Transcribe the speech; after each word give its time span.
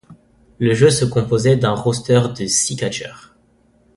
Le 0.57 0.73
jeu 0.73 0.89
se 0.89 1.05
composait 1.05 1.57
d'un 1.57 1.73
roster 1.75 2.23
de 2.35 2.47
six 2.47 2.75
catcheurs. 2.75 3.35